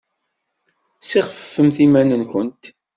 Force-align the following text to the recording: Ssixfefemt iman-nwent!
Ssixfefemt 1.01 1.77
iman-nwent! 1.85 2.63